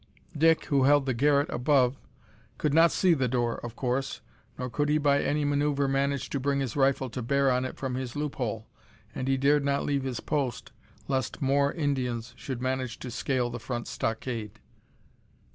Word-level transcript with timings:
Dick, 0.35 0.65
who 0.65 0.85
held 0.85 1.05
the 1.05 1.13
garret 1.13 1.47
above, 1.51 1.95
could 2.57 2.73
not 2.73 2.91
see 2.91 3.13
the 3.13 3.27
door, 3.27 3.57
of 3.63 3.75
course, 3.75 4.21
nor 4.57 4.67
could 4.67 4.89
he 4.89 4.97
by 4.97 5.21
any 5.21 5.45
manoeuvre 5.45 5.87
manage 5.87 6.27
to 6.31 6.39
bring 6.39 6.59
his 6.59 6.75
rifle 6.75 7.07
to 7.11 7.21
bear 7.21 7.51
on 7.51 7.65
it 7.65 7.77
from 7.77 7.93
his 7.93 8.15
loop 8.15 8.37
hole, 8.37 8.65
and 9.13 9.27
he 9.27 9.37
dared 9.37 9.63
not 9.63 9.85
leave 9.85 10.01
his 10.01 10.19
post 10.19 10.71
lest 11.07 11.39
more 11.39 11.71
Indians 11.71 12.33
should 12.35 12.63
manage 12.63 12.97
to 12.97 13.11
scale 13.11 13.51
the 13.51 13.59
front 13.59 13.87
stockade. 13.87 14.59